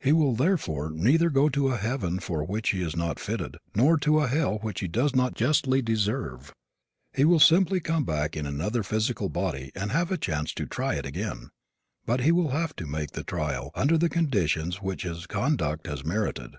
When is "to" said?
1.48-1.70, 4.00-4.20, 10.56-10.66, 12.76-12.86